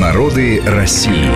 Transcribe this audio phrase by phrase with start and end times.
[0.00, 1.30] Народы России.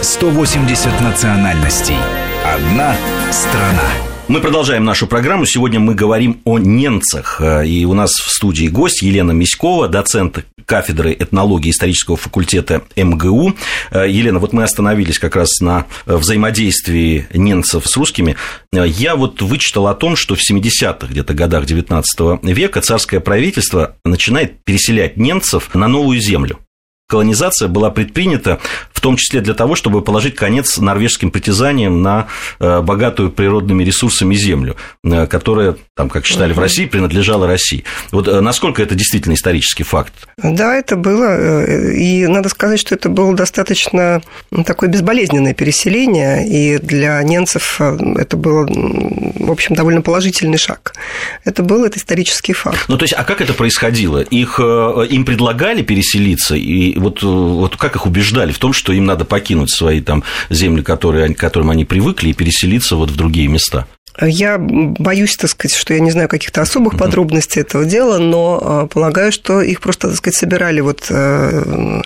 [0.00, 1.96] 180 национальностей.
[2.44, 2.96] Одна
[3.30, 3.90] страна.
[4.26, 5.44] Мы продолжаем нашу программу.
[5.44, 7.42] Сегодня мы говорим о немцах.
[7.66, 13.54] И у нас в студии гость Елена Миськова, доцент кафедры этнологии исторического факультета МГУ.
[13.92, 18.36] Елена, вот мы остановились как раз на взаимодействии немцев с русскими.
[18.72, 24.64] Я вот вычитал о том, что в 70-х где-то годах 19 века царское правительство начинает
[24.64, 26.60] переселять немцев на новую землю
[27.10, 28.60] колонизация была предпринята
[28.92, 34.34] в том числе для того, чтобы положить конец норвежским притязаниям на э, богатую природными ресурсами
[34.34, 37.84] землю, э, которая, там, как считали, в России принадлежала России.
[38.12, 40.12] Вот э, насколько это действительно исторический факт?
[40.36, 41.92] Да, это было.
[41.92, 44.22] И надо сказать, что это было достаточно
[44.66, 50.94] такое безболезненное переселение, и для немцев это было, в общем, довольно положительный шаг.
[51.44, 52.84] Это был это исторический факт.
[52.88, 54.20] Ну, то есть, а как это происходило?
[54.20, 59.24] Их, им предлагали переселиться, и вот, вот как их убеждали в том, что им надо
[59.24, 63.86] покинуть свои там земли, которые, к которым они привыкли, и переселиться вот в другие места?
[64.20, 68.86] Я боюсь, так сказать, что я не знаю каких-то особых подробностей этого дела, но а,
[68.86, 72.02] полагаю, что их просто, так сказать, собирали вот э,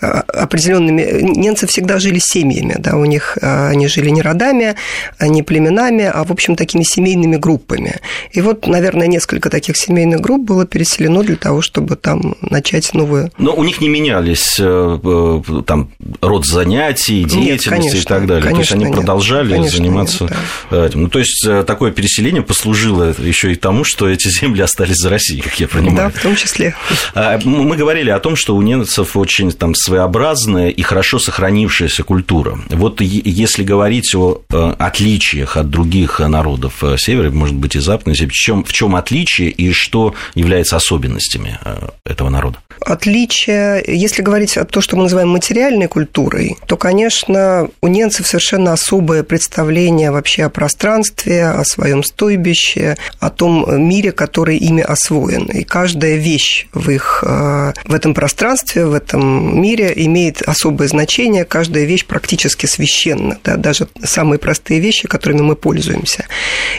[0.00, 1.22] а, определенными...
[1.22, 4.76] Немцы всегда жили семьями, да, у них а, они жили не родами,
[5.20, 7.96] не племенами, а, в общем, такими семейными группами.
[8.32, 13.30] И вот, наверное, несколько таких семейных групп было переселено для того, чтобы там начать новую...
[13.38, 18.26] Но у них не менялись э, э, там род занятий, деятельности нет, конечно, и так
[18.26, 18.42] далее.
[18.42, 20.32] Конечно, то есть они нет, продолжали конечно, заниматься нет,
[20.70, 20.86] да.
[20.86, 21.02] этим.
[21.02, 25.40] Ну, то есть такое переселение послужило еще и тому, что эти земли остались за Россией,
[25.40, 25.96] как я понимаю.
[25.96, 26.74] Да, в том числе.
[27.14, 32.58] А, мы говорили о том, что у немцев очень там своеобразная и хорошо сохранившаяся культура.
[32.70, 38.14] Вот если говорить о э, отличиях от других народов э, Севера, может быть, и Западной,
[38.14, 42.58] в чем, в чем отличие и что является особенностями э, этого народа?
[42.80, 48.72] Отличие, если говорить о том, что мы называем материальной культурой, то, конечно, у немцев совершенно
[48.72, 55.46] особое представление вообще о пространстве, о своем стойбище, о том мире, который ими освоен.
[55.46, 61.44] И каждая вещь в их в этом пространстве, в этом мире имеет особое значение.
[61.44, 63.38] Каждая вещь практически священна.
[63.44, 63.56] Да?
[63.56, 66.24] Даже самые простые вещи, которыми мы пользуемся.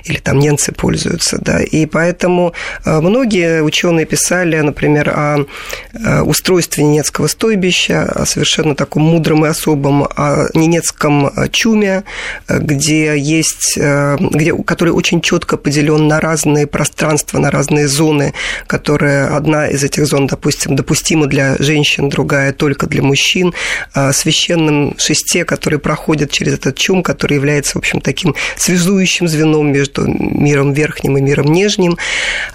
[0.04, 1.38] Или там немцы пользуются.
[1.40, 1.62] Да?
[1.62, 2.54] И поэтому
[2.86, 5.46] многие ученые писали, например, о
[5.92, 12.04] Э, устройстве Ненецкого стойбища, о совершенно таком мудром и особом, о Ненецком э, чуме,
[12.48, 18.34] э, где есть, где, который очень четко поделен на разные пространства, на разные зоны,
[18.68, 23.54] которые одна из этих зон, допустим, допустима для женщин, другая только для мужчин,
[23.94, 29.72] о священном шесте, который проходит через этот чум, который является, в общем, таким связующим звеном
[29.72, 31.98] между миром верхним и миром нижним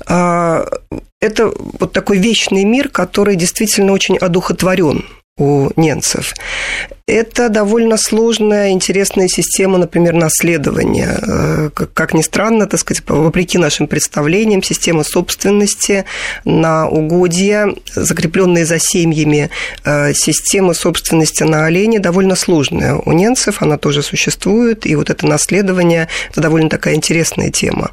[0.06, 0.66] а,
[1.20, 5.04] это вот такой вечный мир, который действительно очень одухотворен
[5.38, 6.34] у немцев.
[7.06, 11.18] Это довольно сложная, интересная система, например, наследования.
[11.20, 16.06] Э, как ни странно, так сказать, вопреки нашим представлениям, система собственности
[16.46, 19.50] на угодья, закрепленные за семьями,
[19.84, 22.94] э, система собственности на оленей довольно сложная.
[22.94, 27.90] У немцев она тоже существует, и вот это наследование– это довольно такая интересная тема.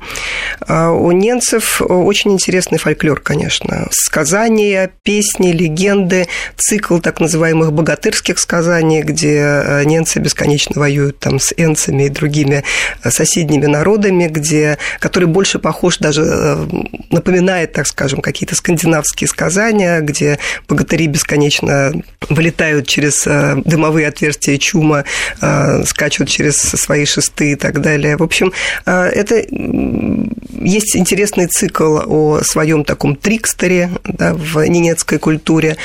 [0.61, 3.89] А у немцев очень интересный фольклор, конечно.
[3.91, 11.53] Сказания, песни, легенды, цикл так называемых богатырских сказаний, где э, немцы бесконечно воюют там с
[11.57, 12.63] энцами и другими
[13.03, 16.67] э, соседними народами, где, который больше похож даже, э,
[17.09, 21.94] напоминает, так скажем, какие-то скандинавские сказания, где богатыри бесконечно
[22.29, 23.23] вылетают через
[23.66, 25.03] дымовые отверстия чума,
[25.85, 28.17] скачут через свои шесты и так далее.
[28.17, 28.53] В общем,
[28.85, 29.35] это
[30.61, 35.78] есть интересный цикл о своем таком трикстере да, в ненецкой культуре.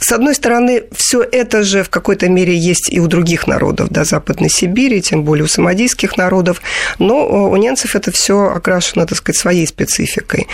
[0.00, 4.04] С одной стороны, все это же в какой-то мере есть и у других народов, да,
[4.04, 6.60] Западной Сибири, тем более у самодийских народов,
[6.98, 10.48] но у немцев это все окрашено, так сказать, своей спецификой.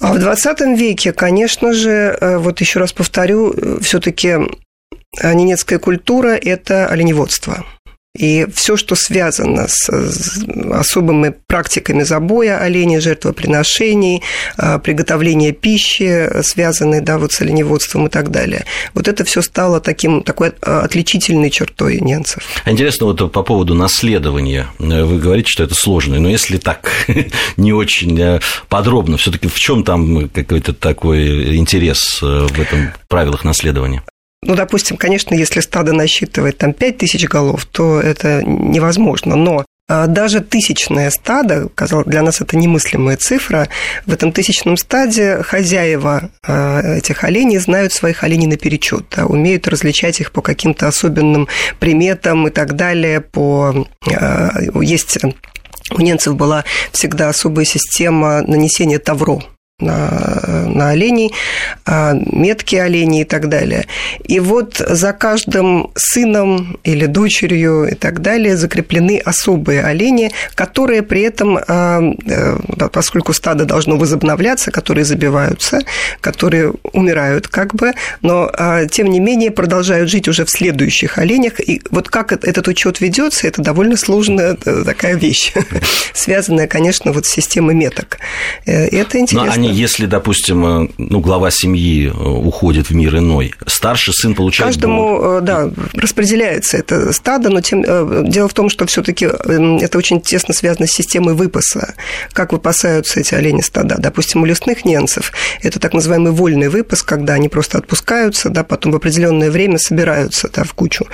[0.00, 4.36] А в 20 веке, конечно же, э, вот еще раз повторю, э, все-таки
[5.22, 7.64] ненецкая культура– это оленеводство–
[8.16, 9.88] и все, что связано с
[10.72, 14.22] особыми практиками забоя оленей, жертвоприношений,
[14.56, 18.64] а, приготовления пищи, связанной да, вот с оленеводством и так далее.
[18.94, 22.42] Вот это все стало таким, такой отличительной чертой немцев.
[22.64, 24.66] А интересно, вот по поводу наследования.
[24.78, 26.90] Вы говорите, что это сложно, но если так
[27.56, 32.92] не очень э, подробно, все таки в чем там какой-то такой интерес э, в этом
[33.08, 34.02] правилах наследования?
[34.48, 39.36] Ну, допустим, конечно, если стадо насчитывает там 5 тысяч голов, то это невозможно.
[39.36, 41.68] Но а, даже тысячное стадо,
[42.06, 43.68] для нас это немыслимая цифра,
[44.06, 50.18] в этом тысячном стаде хозяева а, этих оленей знают своих оленей наперечет, да, умеют различать
[50.20, 51.46] их по каким-то особенным
[51.78, 53.86] приметам и так далее, по...
[54.14, 54.50] А,
[54.80, 55.18] есть
[55.90, 59.42] у немцев была всегда особая система нанесения тавро
[59.80, 61.32] на, на оленей,
[61.86, 63.86] а, метки оленей и так далее.
[64.24, 71.22] И вот за каждым сыном или дочерью и так далее закреплены особые олени, которые при
[71.22, 72.56] этом, а, э,
[72.92, 75.78] поскольку стадо должно возобновляться, которые забиваются,
[76.20, 81.60] которые умирают как бы, но а, тем не менее продолжают жить уже в следующих оленях.
[81.60, 85.52] И вот как этот учет ведется, это довольно сложная э, такая вещь,
[86.14, 88.18] связанная, конечно, вот с системой меток.
[88.66, 94.14] Э, это интересно если, допустим, э, ну, глава семьи э, уходит в мир иной, старший
[94.14, 94.72] сын получает...
[94.72, 95.42] Каждому, год.
[95.42, 97.82] Э, да, распределяется это стадо, но тем,
[98.28, 101.94] дело в том, что все таки это очень тесно связано с системой выпаса.
[102.32, 103.96] Как выпасаются эти олени стада?
[103.98, 105.32] Допустим, у лесных ненцев
[105.62, 110.50] это так называемый вольный выпас, когда они просто отпускаются, да, потом в определенное время собираются
[110.52, 111.06] да, в кучу.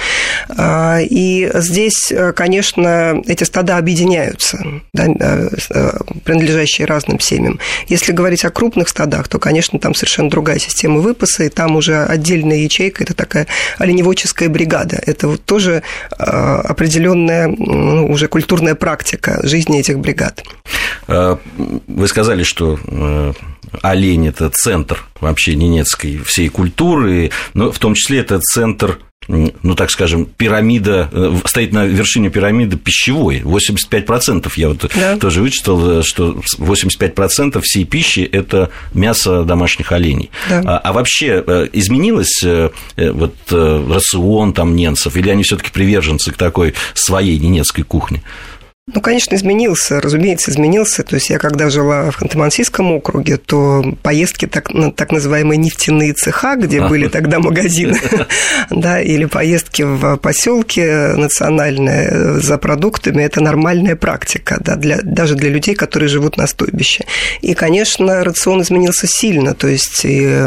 [0.49, 5.07] А, и здесь, конечно, эти стада объединяются, да,
[6.25, 7.59] принадлежащие разным семьям.
[7.89, 12.05] Если говорить о крупных стадах, то, конечно, там совершенно другая система выпаса, и там уже
[12.05, 13.47] отдельная ячейка, это такая
[13.79, 15.01] оленеводческая бригада.
[15.07, 15.83] Это вот тоже
[16.19, 20.43] а, определенная ну, уже культурная практика жизни этих бригад.
[21.07, 21.39] А,
[21.87, 23.33] вы сказали, что э,
[23.83, 28.99] олень– это центр вообще ненецкой всей культуры, но в том числе это центр
[29.29, 33.41] ну, так скажем, пирамида, э, стоит на вершине пирамиды пищевой.
[33.41, 35.17] 85% я вот да.
[35.17, 40.31] тоже вычитал, э, что 85% всей пищи– это мясо домашних оленей.
[40.49, 40.63] Да.
[40.65, 42.43] А, а вообще э, изменилось
[42.97, 48.23] вот рацион там ненцев, или они все таки приверженцы к такой своей ненецкой кухне?
[48.87, 51.05] Ну, конечно, изменился, разумеется, изменился.
[51.05, 56.57] То есть я когда жила в Ханты-Мансийском округе, то поездки так, так называемые нефтяные цеха,
[56.57, 57.99] где были тогда магазины,
[58.71, 65.49] да, или поездки в поселке национальные за продуктами, это нормальная практика, да, для, даже для
[65.49, 67.07] людей, которые живут на стойбище.
[67.41, 70.47] И, конечно, рацион изменился сильно, то есть и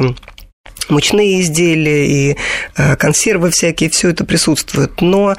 [0.89, 2.37] мучные изделия и
[2.75, 5.01] э, консервы всякие, все это присутствует.
[5.01, 5.35] Но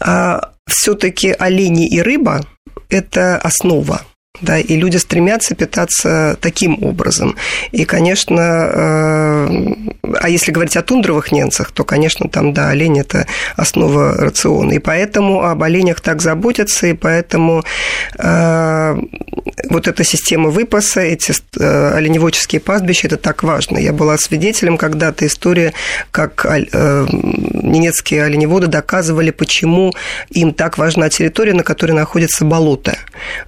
[0.00, 2.40] а, все-таки олени и рыба–
[2.88, 4.02] это основа
[4.40, 7.36] да, и люди стремятся питаться таким образом.
[7.72, 9.48] И, конечно, э,
[10.18, 13.26] а если говорить о тундровых ненцах, то, конечно, там, да, олень– это
[13.56, 14.72] основа рациона.
[14.72, 17.64] И поэтому об оленях так заботятся, и поэтому
[18.18, 18.96] э,
[19.68, 23.78] вот эта система выпаса, эти э, оленеводческие пастбища– это так важно.
[23.78, 25.72] Я была свидетелем когда-то истории,
[26.10, 26.46] как
[27.70, 29.92] ненецкие оленеводы доказывали, почему
[30.30, 32.96] им так важна территория, на которой находится болото.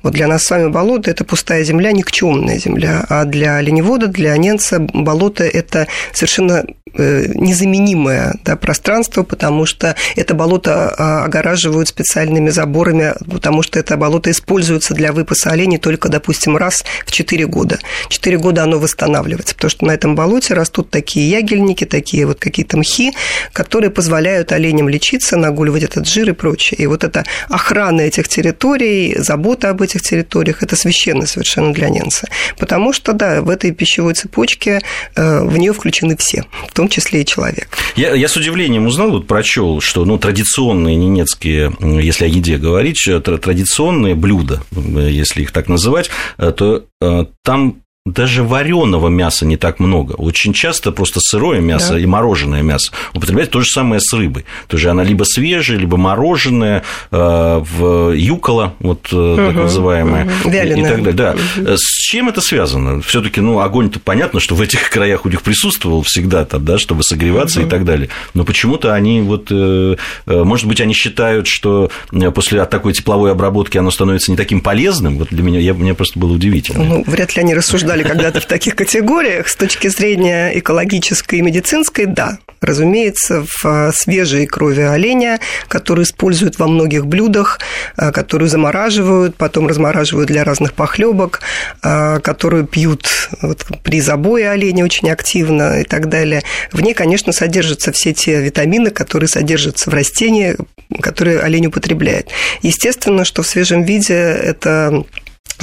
[0.02, 4.36] Вот для нас с вами болото– это пустая земля, никчемная земля, а для оленевода, для
[4.36, 6.64] ненца болото– это совершенно
[6.94, 13.96] э, незаменимое да, пространство, потому что это болото а, огораживают специальными заборами, потому что это
[13.96, 17.78] болото используется для выпаса оленей только, допустим, раз в 4 года.
[18.08, 22.76] 4 года оно восстанавливается, потому что на этом болоте растут такие ягельники, такие вот какие-то
[22.76, 23.12] мхи,
[23.52, 26.80] которые позволяют оленям лечиться, нагуливать этот жир и прочее.
[26.80, 32.28] И вот эта охрана этих территорий, забота об этих территориях, это священно совершенно для ненца.
[32.58, 34.80] Потому что, да, в этой пищевой цепочке
[35.14, 37.68] э, в нее включены все, в том числе и человек.
[37.96, 43.08] Я, я с удивлением узнал, вот прочел, что ну, традиционные ненецкие, если о еде говорить,
[43.24, 49.78] традиционные блюда, если их так называть, э, то э, там даже вареного мяса не так
[49.78, 50.14] много.
[50.14, 52.00] Очень часто просто сырое мясо да.
[52.00, 54.44] и мороженое мясо употребляют то же самое с рыбой.
[54.66, 56.82] То есть она либо свежая, либо мороженое,
[57.12, 60.50] э, в юкола, вот угу, так называемое, угу.
[60.50, 61.12] и так далее.
[61.12, 61.36] Да.
[61.56, 61.76] Угу.
[61.76, 63.02] С чем это связано?
[63.02, 66.78] все таки ну, огонь-то понятно, что в этих краях у них присутствовал всегда там, да,
[66.78, 67.68] чтобы согреваться угу.
[67.68, 68.08] и так далее.
[68.34, 71.88] Но почему-то они вот, э, может быть, они считают, что
[72.34, 75.18] после такой тепловой обработки оно становится не таким полезным.
[75.18, 76.82] Вот для меня, я, мне просто было удивительно.
[76.82, 79.48] Ну, вряд ли они рассуждают обсуждали когда-то в таких категориях.
[79.48, 82.38] С точки зрения экологической и медицинской, да.
[82.60, 87.58] Разумеется, в а, свежей крови оленя, которую используют во многих блюдах,
[87.96, 91.40] а, которую замораживают, потом размораживают для разных похлебок,
[91.82, 96.42] а, которую пьют вот, при забое оленя очень активно и так далее.
[96.70, 100.56] В ней, конечно, содержатся все те витамины, которые содержатся в растении,
[101.00, 102.28] которые олень употребляет.
[102.62, 105.04] Естественно, что в свежем виде это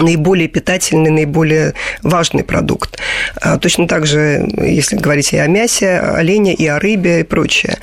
[0.04, 3.00] наиболее питательный, наиболее важный продукт.
[3.42, 7.24] А, точно так же, если говорить и о мясе, о олене, и о рыбе, и
[7.24, 7.78] прочее.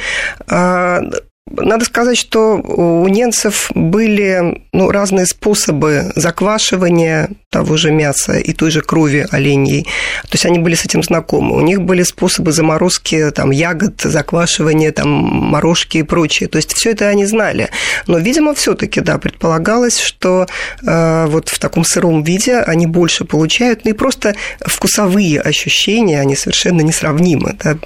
[1.49, 8.73] Надо сказать, что у немцев были ну, разные способы заквашивания того же мяса и той
[8.73, 9.85] же крови оленей.
[10.23, 11.57] То есть они были с этим знакомы.
[11.57, 16.49] У них были способы заморозки там, ягод, заквашивания, там, морожки и прочее.
[16.49, 17.71] То есть все это они знали.
[18.09, 20.49] Но, видимо, все-таки, да, предполагалось, что
[20.83, 23.85] э, вот в таком сыром виде они больше получают.
[23.85, 27.57] Ну и просто вкусовые ощущения, они совершенно несравнимы.
[27.63, 27.77] Да?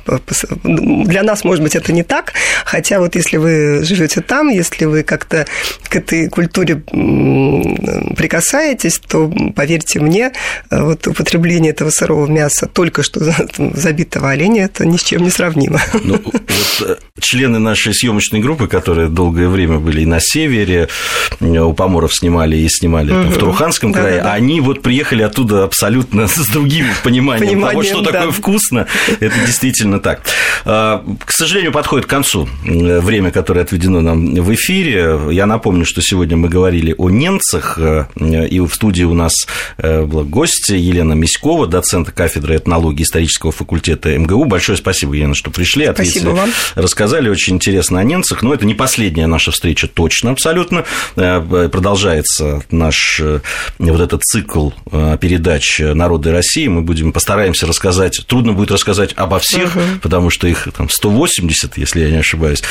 [0.64, 2.32] Для нас, может быть, это не так,
[2.64, 3.49] хотя вот если вы
[3.82, 5.46] живете там, если вы как-то
[5.88, 6.82] к этой культуре
[8.16, 10.32] прикасаетесь, то поверьте мне,
[10.70, 13.20] э, вот употребление этого сырого мяса только что
[13.58, 15.80] забитого оленя, это ни с чем не сравнимо.
[16.02, 20.88] Ну, вот э, члены нашей съемочной группы, которые долгое время были и на севере,
[21.40, 23.30] э, у поморов снимали и снимали угу.
[23.30, 24.32] в Туруханском крае, да, да, да.
[24.34, 28.18] они вот приехали оттуда абсолютно с другим пониманием, пониманием того, что да.
[28.18, 28.86] такое вкусно.
[29.20, 30.22] Это действительно так.
[30.64, 35.18] А, к сожалению, подходит к концу время, которое отведено нам в эфире.
[35.30, 39.46] Я напомню, что сегодня мы говорили о немцах, и в студии у нас
[39.78, 44.44] Э, была гость Елена Миськова, доцент кафедры этнологии исторического факультета МГУ.
[44.44, 46.50] Большое спасибо, Елена, что пришли, ответили, спасибо вам.
[46.74, 48.42] рассказали очень интересно о немцах.
[48.42, 50.84] Но это не последняя наша встреча, точно, абсолютно.
[51.16, 53.40] Э, продолжается наш э,
[53.78, 54.70] вот этот цикл
[55.20, 56.68] передач «Народы России».
[56.68, 59.82] Мы будем, постараемся рассказать, трудно будет рассказать обо всех, угу.
[60.02, 62.62] потому что их там 180, если я не ошибаюсь,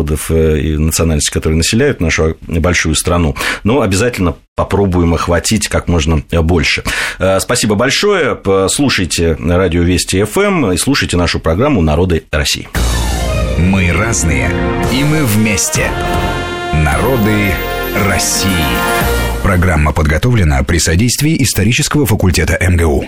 [0.00, 3.36] народов и национальностей, которые населяют нашу большую страну.
[3.64, 6.82] Но обязательно попробуем охватить как можно больше.
[7.18, 8.38] Э, спасибо большое.
[8.68, 12.68] Слушайте радио Вести ФМ и слушайте нашу программу «Народы России».
[13.58, 14.50] Мы разные,
[14.92, 15.90] и мы вместе.
[16.72, 17.52] Народы
[18.06, 18.48] России.
[19.42, 23.04] Программа подготовлена при содействии исторического факультета МГУ.